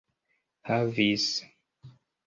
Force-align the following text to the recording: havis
havis 0.69 1.27